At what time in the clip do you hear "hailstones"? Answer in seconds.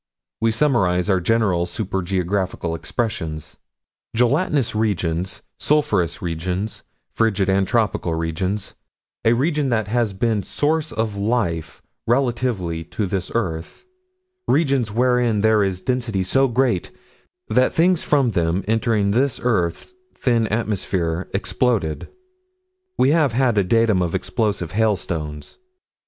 24.71-25.59